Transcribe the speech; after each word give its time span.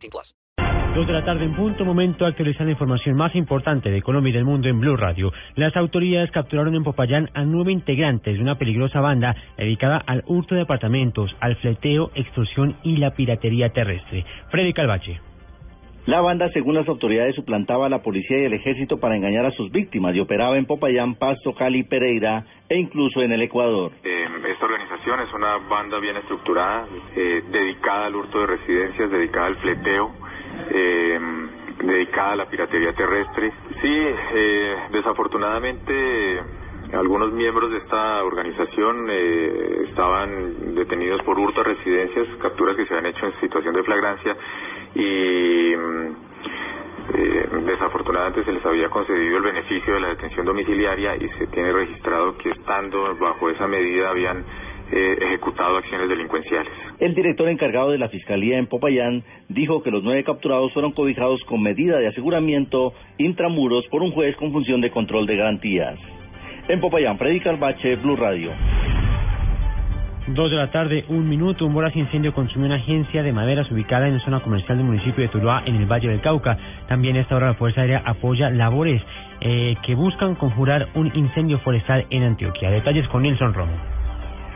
18 0.00 0.10
plus. 0.10 0.34
Dos 0.94 1.06
de 1.06 1.12
la 1.12 1.24
tarde 1.24 1.44
en 1.44 1.54
punto, 1.54 1.84
momento 1.84 2.26
actualizar 2.26 2.66
la 2.66 2.72
información 2.72 3.16
más 3.16 3.36
importante 3.36 3.90
de 3.90 4.02
Colombia 4.02 4.30
y 4.30 4.32
del 4.32 4.44
mundo 4.44 4.68
en 4.68 4.80
Blue 4.80 4.96
Radio. 4.96 5.32
Las 5.54 5.76
autoridades 5.76 6.32
capturaron 6.32 6.74
en 6.74 6.82
Popayán 6.82 7.30
a 7.32 7.44
nueve 7.44 7.70
integrantes 7.70 8.34
de 8.34 8.42
una 8.42 8.58
peligrosa 8.58 9.00
banda 9.00 9.36
dedicada 9.56 9.98
al 9.98 10.24
hurto 10.26 10.56
de 10.56 10.62
apartamentos, 10.62 11.30
al 11.38 11.54
fleteo, 11.56 12.10
extorsión 12.16 12.76
y 12.82 12.96
la 12.96 13.12
piratería 13.12 13.68
terrestre. 13.68 14.26
Freddy 14.50 14.72
Calvache. 14.72 15.20
La 16.06 16.20
banda, 16.22 16.48
según 16.52 16.74
las 16.74 16.88
autoridades, 16.88 17.34
suplantaba 17.34 17.86
a 17.86 17.88
la 17.88 18.02
policía 18.02 18.38
y 18.38 18.44
el 18.44 18.54
ejército 18.54 18.98
para 18.98 19.16
engañar 19.16 19.44
a 19.44 19.50
sus 19.50 19.70
víctimas 19.70 20.14
y 20.14 20.20
operaba 20.20 20.56
en 20.56 20.64
Popayán, 20.64 21.14
Pasto, 21.14 21.54
Cali, 21.54 21.84
Pereira 21.84 22.44
e 22.68 22.78
incluso 22.78 23.22
en 23.22 23.32
el 23.32 23.42
Ecuador. 23.42 23.92
Eh, 24.02 24.26
esta 24.50 24.64
organización 24.64 25.20
es 25.20 25.32
una 25.34 25.58
banda 25.68 25.98
bien 26.00 26.16
estructurada, 26.16 26.86
eh, 27.14 27.42
dedicada 27.50 28.06
al 28.06 28.16
hurto 28.16 28.40
de 28.40 28.46
residencias, 28.46 29.10
dedicada 29.10 29.46
al 29.46 29.56
fleteo, 29.56 30.10
eh, 30.70 31.20
dedicada 31.84 32.32
a 32.32 32.36
la 32.36 32.46
piratería 32.46 32.92
terrestre. 32.94 33.52
Sí, 33.82 34.06
eh, 34.34 34.76
desafortunadamente 34.92 36.40
algunos 36.92 37.32
miembros 37.32 37.70
de 37.70 37.78
esta 37.78 38.24
organización 38.24 39.06
eh, 39.10 39.84
estaban 39.88 40.74
detenidos 40.74 41.22
por 41.22 41.38
hurto 41.38 41.60
a 41.60 41.64
residencias, 41.64 42.26
capturas 42.42 42.76
que 42.76 42.86
se 42.86 42.94
han 42.94 43.06
hecho 43.06 43.26
en 43.26 43.40
situación 43.40 43.74
de 43.74 43.84
flagrancia 43.84 44.36
y 44.94 45.76
mm, 45.76 46.30
eh, 47.14 47.48
desafortunadamente 47.66 48.44
se 48.44 48.52
les 48.52 48.64
había 48.64 48.88
concedido 48.88 49.38
el 49.38 49.42
beneficio 49.42 49.94
de 49.94 50.00
la 50.00 50.08
detención 50.08 50.46
domiciliaria 50.46 51.16
y 51.16 51.28
se 51.38 51.46
tiene 51.48 51.72
registrado 51.72 52.36
que 52.38 52.50
estando 52.50 53.16
bajo 53.16 53.50
esa 53.50 53.66
medida 53.66 54.10
habían 54.10 54.44
eh, 54.92 55.18
ejecutado 55.20 55.76
acciones 55.76 56.08
delincuenciales. 56.08 56.72
El 56.98 57.14
director 57.14 57.48
encargado 57.48 57.90
de 57.90 57.98
la 57.98 58.08
Fiscalía 58.08 58.58
en 58.58 58.66
Popayán 58.66 59.22
dijo 59.48 59.82
que 59.82 59.90
los 59.90 60.02
nueve 60.02 60.24
capturados 60.24 60.72
fueron 60.72 60.92
cobijados 60.92 61.40
con 61.44 61.62
medida 61.62 61.98
de 61.98 62.08
aseguramiento 62.08 62.92
intramuros 63.18 63.86
por 63.88 64.02
un 64.02 64.10
juez 64.12 64.36
con 64.36 64.52
función 64.52 64.80
de 64.80 64.90
control 64.90 65.26
de 65.26 65.36
garantías. 65.36 65.98
En 66.68 66.80
Popayán, 66.80 67.18
Freddy 67.18 67.40
Calvache, 67.40 67.96
Blue 67.96 68.16
Radio. 68.16 68.52
Dos 70.34 70.48
de 70.48 70.56
la 70.56 70.70
tarde, 70.70 71.04
un 71.08 71.28
minuto, 71.28 71.66
un 71.66 71.74
voraz 71.74 71.96
incendio 71.96 72.32
consumió 72.32 72.66
una 72.66 72.76
agencia 72.76 73.24
de 73.24 73.32
maderas 73.32 73.68
ubicada 73.72 74.06
en 74.06 74.18
la 74.18 74.24
zona 74.24 74.38
comercial 74.38 74.78
del 74.78 74.86
municipio 74.86 75.24
de 75.24 75.28
Tuluá, 75.28 75.64
en 75.66 75.74
el 75.74 75.86
Valle 75.86 76.08
del 76.08 76.20
Cauca. 76.20 76.56
También 76.86 77.16
a 77.16 77.20
esta 77.20 77.34
hora 77.34 77.48
la 77.48 77.54
Fuerza 77.54 77.80
Aérea 77.80 78.02
apoya 78.06 78.48
labores 78.48 79.02
eh, 79.40 79.74
que 79.82 79.96
buscan 79.96 80.36
conjurar 80.36 80.88
un 80.94 81.10
incendio 81.16 81.58
forestal 81.58 82.06
en 82.10 82.22
Antioquia. 82.22 82.70
Detalles 82.70 83.08
con 83.08 83.22
Nelson 83.22 83.54
Romo. 83.54 83.99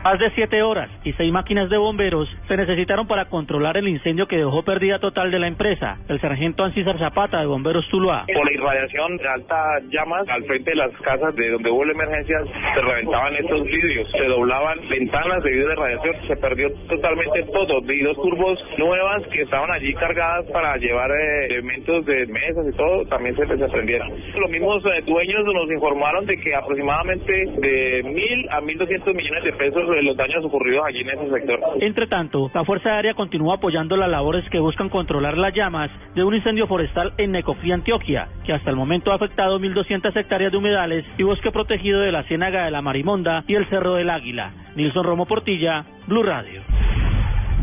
Más 0.05 0.19
de 0.19 0.29
siete 0.35 0.61
horas 0.61 0.87
y 1.03 1.13
seis 1.13 1.33
máquinas 1.33 1.67
de 1.67 1.77
bomberos 1.77 2.29
se 2.47 2.55
necesitaron 2.55 3.07
para 3.07 3.25
controlar 3.25 3.75
el 3.75 3.87
incendio 3.87 4.27
que 4.27 4.37
dejó 4.37 4.61
pérdida 4.61 4.99
total 4.99 5.31
de 5.31 5.39
la 5.39 5.47
empresa. 5.47 5.97
El 6.07 6.21
sargento 6.21 6.63
Ancísar 6.63 6.99
Zapata 6.99 7.39
de 7.39 7.47
Bomberos 7.47 7.89
Tuluá. 7.89 8.23
Por 8.31 8.45
la 8.45 8.53
irradiación 8.53 9.17
de 9.17 9.27
altas 9.27 9.83
llamas 9.89 10.29
al 10.29 10.43
frente 10.43 10.69
de 10.69 10.75
las 10.75 10.91
casas 11.01 11.35
de 11.35 11.49
donde 11.49 11.71
hubo 11.71 11.83
la 11.85 11.93
emergencia 11.93 12.37
se 12.75 12.81
reventaban 12.81 13.33
estos 13.33 13.63
vidrios, 13.63 14.07
se 14.11 14.25
doblaban 14.25 14.77
ventanas 14.87 15.41
debido 15.41 15.71
a 15.71 15.73
la 15.73 15.81
radiación, 15.81 16.27
se 16.27 16.35
perdió 16.35 16.71
totalmente 16.87 17.41
todo. 17.51 17.81
Vi 17.81 18.03
dos 18.03 18.15
turbos 18.17 18.59
nuevas 18.77 19.23
que 19.29 19.41
estaban 19.41 19.71
allí 19.71 19.91
cargadas 19.95 20.45
para 20.51 20.77
llevar 20.77 21.09
eh, 21.09 21.45
elementos 21.47 22.05
de 22.05 22.27
mesas 22.27 22.63
y 22.71 22.77
todo, 22.77 23.05
también 23.05 23.35
se 23.35 23.45
desprendieron. 23.47 24.13
Los 24.35 24.51
mismos 24.51 24.85
eh, 24.85 25.01
dueños 25.03 25.45
nos 25.45 25.71
informaron 25.71 26.27
de 26.27 26.37
que 26.37 26.53
aproximadamente 26.53 27.33
de 27.57 28.03
mil 28.03 28.47
a 28.51 28.61
mil 28.61 28.77
doscientos 28.77 29.15
millones 29.15 29.43
de 29.45 29.53
pesos 29.53 29.94
los 30.03 30.17
daños 30.17 30.43
ocurridos 30.43 30.85
allí 30.85 31.01
en 31.01 31.09
ese 31.09 31.29
sector. 31.29 31.59
Entre 31.79 32.07
tanto, 32.07 32.49
la 32.53 32.63
Fuerza 32.63 32.95
Aérea 32.95 33.13
continúa 33.13 33.55
apoyando 33.55 33.97
las 33.97 34.09
labores 34.09 34.47
que 34.49 34.59
buscan 34.59 34.89
controlar 34.89 35.37
las 35.37 35.53
llamas 35.53 35.91
de 36.15 36.23
un 36.23 36.35
incendio 36.35 36.67
forestal 36.67 37.13
en 37.17 37.31
Necoclí, 37.31 37.71
Antioquia, 37.71 38.27
que 38.45 38.53
hasta 38.53 38.69
el 38.69 38.75
momento 38.75 39.11
ha 39.11 39.15
afectado 39.15 39.59
1.200 39.59 40.15
hectáreas 40.15 40.51
de 40.51 40.57
humedales 40.57 41.05
y 41.17 41.23
bosque 41.23 41.51
protegido 41.51 41.99
de 42.01 42.11
la 42.11 42.23
Ciénaga 42.23 42.65
de 42.65 42.71
la 42.71 42.81
Marimonda 42.81 43.43
y 43.47 43.55
el 43.55 43.65
Cerro 43.67 43.95
del 43.95 44.09
Águila. 44.09 44.51
Nilson 44.75 45.03
Romo 45.03 45.25
Portilla, 45.25 45.85
Blue 46.07 46.23
Radio. 46.23 46.61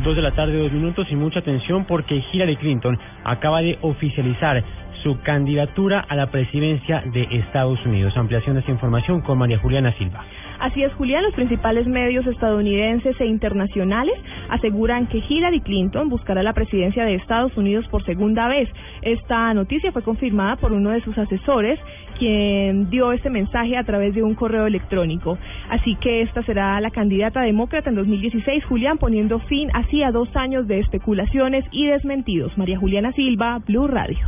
Dos 0.02 0.16
de 0.16 0.22
la 0.22 0.32
tarde, 0.32 0.58
dos 0.58 0.72
minutos 0.72 1.06
y 1.10 1.14
mucha 1.14 1.40
atención 1.40 1.84
porque 1.84 2.22
Hillary 2.32 2.56
Clinton 2.56 2.98
acaba 3.24 3.62
de 3.62 3.78
oficializar 3.82 4.64
su 5.02 5.20
candidatura 5.22 6.04
a 6.08 6.16
la 6.16 6.30
presidencia 6.30 7.02
de 7.12 7.28
Estados 7.30 7.84
Unidos. 7.84 8.16
Ampliación 8.16 8.54
de 8.54 8.60
esta 8.60 8.72
información 8.72 9.20
con 9.20 9.38
María 9.38 9.58
Juliana 9.58 9.92
Silva. 9.98 10.24
Así 10.62 10.80
es, 10.84 10.92
Julián, 10.94 11.24
los 11.24 11.34
principales 11.34 11.88
medios 11.88 12.24
estadounidenses 12.24 13.20
e 13.20 13.26
internacionales 13.26 14.14
aseguran 14.48 15.08
que 15.08 15.18
Hillary 15.18 15.60
Clinton 15.60 16.08
buscará 16.08 16.40
la 16.44 16.52
presidencia 16.52 17.04
de 17.04 17.16
Estados 17.16 17.56
Unidos 17.56 17.84
por 17.88 18.04
segunda 18.04 18.46
vez. 18.46 18.68
Esta 19.02 19.52
noticia 19.54 19.90
fue 19.90 20.02
confirmada 20.02 20.54
por 20.54 20.70
uno 20.70 20.90
de 20.90 21.00
sus 21.00 21.18
asesores, 21.18 21.80
quien 22.16 22.88
dio 22.90 23.10
este 23.10 23.28
mensaje 23.28 23.76
a 23.76 23.82
través 23.82 24.14
de 24.14 24.22
un 24.22 24.36
correo 24.36 24.68
electrónico. 24.68 25.36
Así 25.68 25.96
que 25.96 26.22
esta 26.22 26.44
será 26.44 26.80
la 26.80 26.90
candidata 26.90 27.40
demócrata 27.40 27.90
en 27.90 27.96
2016, 27.96 28.64
Julián, 28.64 28.98
poniendo 28.98 29.40
fin 29.40 29.68
así 29.74 30.04
a 30.04 30.12
dos 30.12 30.28
años 30.36 30.68
de 30.68 30.78
especulaciones 30.78 31.64
y 31.72 31.86
desmentidos. 31.86 32.56
María 32.56 32.78
Juliana 32.78 33.10
Silva, 33.14 33.58
Blue 33.66 33.88
Radio. 33.88 34.20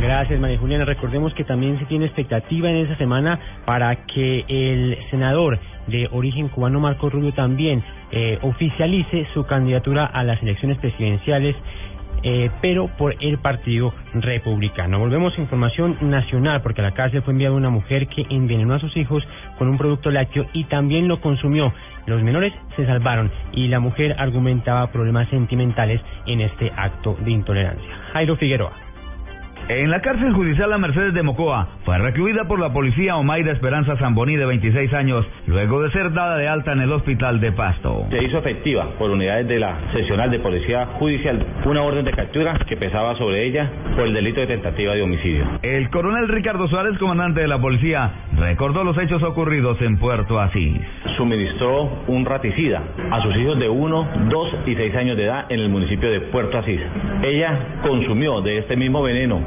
Gracias, 0.00 0.40
María 0.40 0.58
Juliana. 0.58 0.84
Recordemos 0.86 1.34
que 1.34 1.44
también 1.44 1.78
se 1.78 1.84
tiene 1.84 2.06
expectativa 2.06 2.70
en 2.70 2.76
esa 2.76 2.96
semana 2.96 3.38
para 3.66 4.06
que 4.06 4.44
el 4.48 4.96
senador 5.10 5.58
de 5.88 6.08
origen 6.10 6.48
cubano 6.48 6.80
Marco 6.80 7.10
Rubio 7.10 7.32
también 7.34 7.82
eh, 8.10 8.38
oficialice 8.42 9.26
su 9.34 9.44
candidatura 9.44 10.06
a 10.06 10.24
las 10.24 10.42
elecciones 10.42 10.78
presidenciales 10.78 11.54
eh, 12.22 12.50
pero 12.60 12.88
por 12.98 13.14
el 13.20 13.38
Partido 13.38 13.94
Republicano. 14.12 14.98
Volvemos 14.98 15.36
a 15.36 15.40
información 15.40 15.96
nacional, 16.02 16.60
porque 16.60 16.82
a 16.82 16.84
la 16.84 16.92
cárcel 16.92 17.22
fue 17.22 17.32
enviada 17.32 17.54
una 17.54 17.70
mujer 17.70 18.08
que 18.08 18.26
envenenó 18.28 18.74
a 18.74 18.78
sus 18.78 18.94
hijos 18.96 19.22
con 19.58 19.68
un 19.68 19.78
producto 19.78 20.10
lácteo 20.10 20.46
y 20.52 20.64
también 20.64 21.08
lo 21.08 21.20
consumió. 21.20 21.72
Los 22.06 22.22
menores 22.22 22.52
se 22.76 22.84
salvaron 22.84 23.30
y 23.52 23.68
la 23.68 23.80
mujer 23.80 24.16
argumentaba 24.18 24.90
problemas 24.92 25.28
sentimentales 25.30 26.00
en 26.26 26.42
este 26.42 26.70
acto 26.76 27.16
de 27.20 27.30
intolerancia. 27.30 27.88
Jairo 28.12 28.36
Figueroa. 28.36 28.89
En 29.70 29.88
la 29.88 30.00
cárcel 30.00 30.32
judicial 30.32 30.68
La 30.68 30.78
Mercedes 30.78 31.14
de 31.14 31.22
Mocoa 31.22 31.68
fue 31.84 31.96
recluida 31.96 32.42
por 32.48 32.58
la 32.58 32.72
policía 32.72 33.14
Omaira 33.14 33.52
Esperanza 33.52 33.96
Zamboní 33.98 34.34
de 34.34 34.44
26 34.44 34.92
años, 34.94 35.24
luego 35.46 35.80
de 35.80 35.92
ser 35.92 36.12
dada 36.12 36.36
de 36.38 36.48
alta 36.48 36.72
en 36.72 36.80
el 36.80 36.90
hospital 36.90 37.38
de 37.38 37.52
Pasto. 37.52 38.04
Se 38.10 38.20
hizo 38.20 38.38
efectiva 38.38 38.88
por 38.98 39.12
unidades 39.12 39.46
de 39.46 39.60
la 39.60 39.78
seccional 39.92 40.28
de 40.32 40.40
policía 40.40 40.86
judicial 40.98 41.46
una 41.64 41.82
orden 41.82 42.04
de 42.04 42.10
captura 42.10 42.58
que 42.68 42.76
pesaba 42.76 43.16
sobre 43.16 43.46
ella 43.46 43.70
por 43.94 44.08
el 44.08 44.12
delito 44.12 44.40
de 44.40 44.48
tentativa 44.48 44.92
de 44.92 45.02
homicidio. 45.02 45.44
El 45.62 45.88
coronel 45.90 46.26
Ricardo 46.26 46.66
Suárez, 46.66 46.98
comandante 46.98 47.40
de 47.40 47.46
la 47.46 47.60
policía, 47.60 48.10
recordó 48.36 48.84
los 48.84 48.96
hechos 48.98 49.22
ocurridos 49.22 49.80
en 49.82 49.98
Puerto 49.98 50.40
Asís. 50.40 50.80
Suministró 51.16 51.90
un 52.06 52.24
raticida 52.24 52.82
a 53.10 53.22
sus 53.22 53.36
hijos 53.36 53.58
de 53.58 53.68
1, 53.68 54.08
2 54.28 54.54
y 54.66 54.74
6 54.74 54.94
años 54.96 55.16
de 55.16 55.24
edad 55.24 55.46
en 55.48 55.60
el 55.60 55.68
municipio 55.68 56.10
de 56.10 56.20
Puerto 56.20 56.58
Asís. 56.58 56.80
Ella 57.22 57.58
consumió 57.82 58.40
de 58.40 58.58
este 58.58 58.76
mismo 58.76 59.02
veneno 59.02 59.40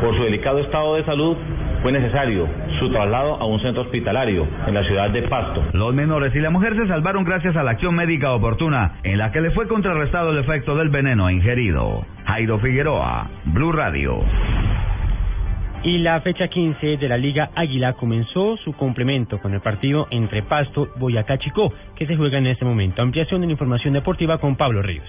por 0.00 0.16
su 0.16 0.24
delicado 0.24 0.58
estado 0.58 0.94
de 0.94 1.04
salud, 1.04 1.36
fue 1.82 1.92
necesario 1.92 2.46
su 2.78 2.90
traslado 2.90 3.36
a 3.36 3.46
un 3.46 3.60
centro 3.60 3.82
hospitalario 3.82 4.46
en 4.66 4.74
la 4.74 4.84
ciudad 4.84 5.10
de 5.10 5.22
Pasto. 5.22 5.62
Los 5.72 5.94
menores 5.94 6.34
y 6.34 6.40
la 6.40 6.50
mujer 6.50 6.74
se 6.76 6.86
salvaron 6.86 7.24
gracias 7.24 7.56
a 7.56 7.62
la 7.62 7.72
acción 7.72 7.94
médica 7.94 8.32
oportuna 8.32 8.94
en 9.02 9.18
la 9.18 9.30
que 9.32 9.40
le 9.40 9.50
fue 9.50 9.66
contrarrestado 9.68 10.30
el 10.30 10.38
efecto 10.38 10.76
del 10.76 10.88
veneno 10.88 11.30
ingerido. 11.30 12.04
Jairo 12.24 12.58
Figueroa, 12.58 13.28
Blue 13.46 13.72
Radio. 13.72 14.20
Y 15.82 15.96
la 15.96 16.20
fecha 16.20 16.48
15 16.48 16.98
de 16.98 17.08
la 17.08 17.16
Liga 17.16 17.50
Águila 17.54 17.94
comenzó 17.94 18.58
su 18.58 18.74
complemento 18.74 19.38
con 19.40 19.54
el 19.54 19.62
partido 19.62 20.08
entre 20.10 20.42
Pasto 20.42 20.90
Boyacá 20.96 21.38
Chicó, 21.38 21.72
que 21.96 22.06
se 22.06 22.16
juega 22.16 22.36
en 22.36 22.48
este 22.48 22.66
momento. 22.66 23.00
Ampliación 23.00 23.40
de 23.40 23.46
la 23.46 23.52
información 23.52 23.94
deportiva 23.94 24.36
con 24.36 24.56
Pablo 24.56 24.82
Ríos. 24.82 25.08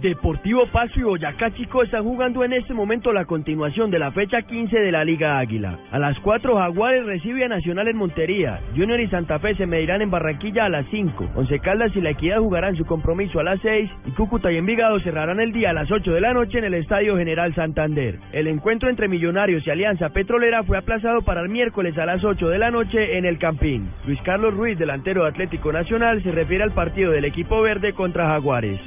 Deportivo 0.00 0.66
Paso 0.66 1.00
y 1.00 1.02
Boyacá 1.02 1.54
Chico 1.54 1.82
están 1.82 2.04
jugando 2.04 2.44
en 2.44 2.52
este 2.52 2.74
momento 2.74 3.14
la 3.14 3.24
continuación 3.24 3.90
de 3.90 3.98
la 3.98 4.12
fecha 4.12 4.42
15 4.42 4.78
de 4.78 4.92
la 4.92 5.04
Liga 5.04 5.38
Águila. 5.38 5.78
A 5.90 5.98
las 5.98 6.18
4 6.20 6.54
Jaguares 6.54 7.06
recibe 7.06 7.44
a 7.44 7.48
Nacional 7.48 7.88
en 7.88 7.96
Montería, 7.96 8.60
Junior 8.76 9.00
y 9.00 9.08
Santa 9.08 9.38
Fe 9.38 9.54
se 9.54 9.66
medirán 9.66 10.02
en 10.02 10.10
Barranquilla 10.10 10.66
a 10.66 10.68
las 10.68 10.84
5, 10.90 11.30
Once 11.34 11.58
Caldas 11.60 11.96
y 11.96 12.02
La 12.02 12.10
Equidad 12.10 12.40
jugarán 12.40 12.76
su 12.76 12.84
compromiso 12.84 13.40
a 13.40 13.44
las 13.44 13.58
6 13.60 13.90
y 14.04 14.10
Cúcuta 14.10 14.52
y 14.52 14.58
Envigado 14.58 15.00
cerrarán 15.00 15.40
el 15.40 15.52
día 15.52 15.70
a 15.70 15.72
las 15.72 15.90
8 15.90 16.12
de 16.12 16.20
la 16.20 16.34
noche 16.34 16.58
en 16.58 16.64
el 16.64 16.74
Estadio 16.74 17.16
General 17.16 17.54
Santander. 17.54 18.18
El 18.32 18.48
encuentro 18.48 18.90
entre 18.90 19.08
Millonarios 19.08 19.66
y 19.66 19.70
Alianza 19.70 20.10
Petrolera 20.10 20.62
fue 20.62 20.76
aplazado 20.76 21.22
para 21.22 21.40
el 21.40 21.48
miércoles 21.48 21.96
a 21.96 22.04
las 22.04 22.22
8 22.22 22.48
de 22.48 22.58
la 22.58 22.70
noche 22.70 23.16
en 23.16 23.24
el 23.24 23.38
Campín. 23.38 23.88
Luis 24.06 24.20
Carlos 24.22 24.52
Ruiz, 24.52 24.78
delantero 24.78 25.22
de 25.22 25.30
Atlético 25.30 25.72
Nacional, 25.72 26.22
se 26.22 26.32
refiere 26.32 26.64
al 26.64 26.72
partido 26.72 27.12
del 27.12 27.24
equipo 27.24 27.62
verde 27.62 27.94
contra 27.94 28.28
Jaguares. 28.28 28.78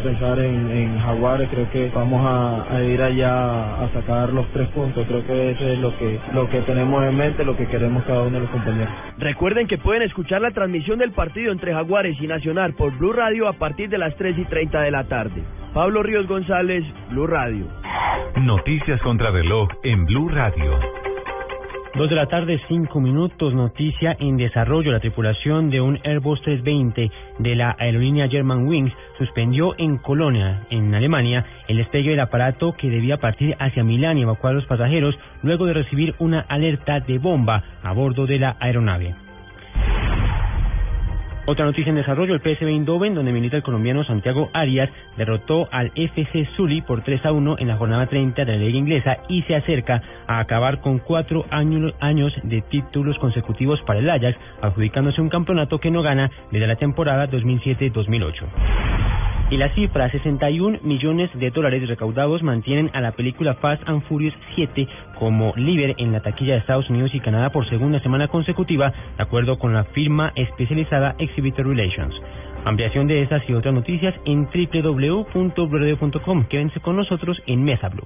Pensar 0.00 0.38
en, 0.38 0.70
en 0.70 0.98
Jaguares, 1.00 1.48
creo 1.50 1.70
que 1.70 1.90
vamos 1.94 2.24
a, 2.24 2.76
a, 2.76 2.82
ir 2.82 3.00
allá 3.00 3.82
a 3.82 3.92
sacar 3.92 4.32
los 4.32 4.46
tres 4.52 4.68
puntos, 4.68 5.06
creo 5.06 5.26
que 5.26 5.50
eso 5.52 5.64
es 5.64 5.78
lo 5.78 5.96
que, 5.98 6.18
lo 6.32 6.48
que 6.48 6.60
tenemos 6.62 7.04
en 7.04 7.16
mente, 7.16 7.44
lo 7.44 7.56
que 7.56 7.66
queremos 7.66 8.04
cada 8.04 8.22
uno 8.22 8.32
de 8.32 8.40
los 8.40 8.50
compañeros. 8.50 8.92
Recuerden 9.18 9.66
que 9.66 9.78
pueden 9.78 10.02
escuchar 10.02 10.40
la 10.40 10.50
transmisión 10.50 10.98
del 10.98 11.12
partido 11.12 11.52
entre 11.52 11.72
Jaguares 11.72 12.16
y 12.20 12.26
Nacional 12.26 12.74
por 12.74 12.96
Blue 12.96 13.12
Radio 13.12 13.48
a 13.48 13.54
partir 13.54 13.88
de 13.88 13.98
las 13.98 14.16
3 14.16 14.38
y 14.38 14.44
30 14.44 14.80
de 14.80 14.90
la 14.90 15.04
tarde. 15.04 15.42
Pablo 15.74 16.02
Ríos 16.02 16.26
González, 16.26 16.84
Blue 17.10 17.26
Radio. 17.26 17.66
Noticias 18.36 19.00
contra 19.02 19.30
reloj 19.30 19.68
en 19.82 20.04
Blue 20.06 20.28
Radio. 20.28 20.97
Dos 21.94 22.10
de 22.10 22.16
la 22.16 22.26
tarde, 22.26 22.60
cinco 22.68 23.00
minutos. 23.00 23.54
Noticia 23.54 24.14
en 24.20 24.36
desarrollo. 24.36 24.92
La 24.92 25.00
tripulación 25.00 25.70
de 25.70 25.80
un 25.80 25.98
Airbus 26.04 26.40
320 26.42 27.10
de 27.38 27.56
la 27.56 27.74
aerolínea 27.78 28.28
Germanwings 28.28 28.92
suspendió 29.16 29.74
en 29.78 29.96
Colonia, 29.96 30.66
en 30.70 30.94
Alemania, 30.94 31.44
el 31.66 31.78
despegue 31.78 32.10
del 32.10 32.20
aparato 32.20 32.74
que 32.74 32.90
debía 32.90 33.16
partir 33.16 33.56
hacia 33.58 33.84
Milán 33.84 34.18
y 34.18 34.22
evacuar 34.22 34.52
a 34.52 34.56
los 34.56 34.66
pasajeros 34.66 35.18
luego 35.42 35.66
de 35.66 35.74
recibir 35.74 36.14
una 36.18 36.40
alerta 36.40 37.00
de 37.00 37.18
bomba 37.18 37.64
a 37.82 37.92
bordo 37.92 38.26
de 38.26 38.38
la 38.38 38.56
aeronave. 38.60 39.27
Otra 41.50 41.64
noticia 41.64 41.88
en 41.88 41.96
desarrollo, 41.96 42.34
el 42.34 42.40
PSV 42.40 42.66
Eindhoven, 42.66 43.14
donde 43.14 43.32
milita 43.32 43.56
el 43.56 43.62
colombiano 43.62 44.04
Santiago 44.04 44.50
Arias, 44.52 44.90
derrotó 45.16 45.66
al 45.72 45.90
FC 45.94 46.46
Zully 46.54 46.82
por 46.82 47.00
3 47.00 47.24
a 47.24 47.32
1 47.32 47.56
en 47.58 47.68
la 47.68 47.78
jornada 47.78 48.06
30 48.06 48.44
de 48.44 48.52
la 48.52 48.58
Liga 48.58 48.76
Inglesa 48.76 49.16
y 49.30 49.40
se 49.44 49.56
acerca 49.56 50.02
a 50.26 50.40
acabar 50.40 50.82
con 50.82 50.98
cuatro 50.98 51.46
años, 51.48 51.94
años 52.00 52.34
de 52.42 52.60
títulos 52.60 53.18
consecutivos 53.18 53.80
para 53.86 54.00
el 54.00 54.10
Ajax, 54.10 54.36
adjudicándose 54.60 55.22
un 55.22 55.30
campeonato 55.30 55.78
que 55.78 55.90
no 55.90 56.02
gana 56.02 56.30
desde 56.52 56.66
la 56.66 56.76
temporada 56.76 57.30
2007-2008. 57.30 59.07
Y 59.50 59.56
la 59.56 59.70
cifra, 59.74 60.10
61 60.10 60.80
millones 60.82 61.30
de 61.32 61.50
dólares 61.50 61.88
recaudados, 61.88 62.42
mantienen 62.42 62.90
a 62.92 63.00
la 63.00 63.12
película 63.12 63.54
Fast 63.54 63.82
and 63.88 64.02
Furious 64.02 64.34
7 64.54 64.86
como 65.18 65.54
líder 65.56 65.94
en 65.96 66.12
la 66.12 66.20
taquilla 66.20 66.52
de 66.52 66.58
Estados 66.58 66.90
Unidos 66.90 67.14
y 67.14 67.20
Canadá 67.20 67.50
por 67.50 67.66
segunda 67.66 67.98
semana 68.00 68.28
consecutiva, 68.28 68.92
de 69.16 69.22
acuerdo 69.22 69.58
con 69.58 69.72
la 69.72 69.84
firma 69.84 70.32
especializada 70.34 71.14
Exhibitor 71.18 71.66
Relations. 71.66 72.14
Ampliación 72.66 73.06
de 73.06 73.22
estas 73.22 73.42
y 73.48 73.54
otras 73.54 73.72
noticias 73.72 74.14
en 74.26 74.48
www.blurradio.com. 74.52 76.44
Quédense 76.44 76.80
con 76.80 76.96
nosotros 76.96 77.40
en 77.46 77.64
Mesa 77.64 77.88
Blue. 77.88 78.04